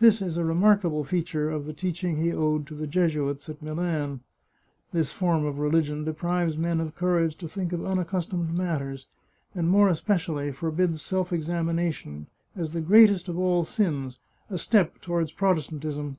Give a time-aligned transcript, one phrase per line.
[0.00, 3.62] This is a remarkable feature of the teach ing he owed to the Jesuits at
[3.62, 4.20] Milan.
[4.92, 9.06] This form of religion deprives men of courage to think of unaccustomed matters,
[9.54, 14.18] and more especially forbids self examination, as the greatest of all sins—
[14.50, 16.18] a step toward Protestantism.